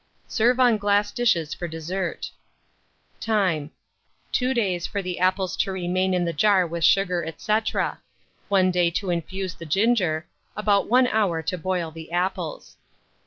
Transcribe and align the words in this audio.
Serve 0.27 0.59
on 0.59 0.79
glass 0.79 1.11
dishes 1.11 1.53
for 1.53 1.67
dessert. 1.67 2.31
Time. 3.19 3.69
2 4.31 4.51
days 4.55 4.87
for 4.87 4.99
the 4.99 5.19
apples 5.19 5.55
to 5.55 5.71
remain 5.71 6.15
in 6.15 6.25
the 6.25 6.33
jar 6.33 6.65
with 6.65 6.83
sugar, 6.83 7.23
&c. 7.37 7.59
1 8.49 8.71
day 8.71 8.89
to 8.89 9.11
infuse 9.11 9.53
the 9.53 9.63
ginger; 9.63 10.25
about 10.57 10.89
1 10.89 11.05
hour 11.05 11.43
to 11.43 11.55
boil 11.55 11.91
the 11.91 12.11
apples. 12.11 12.77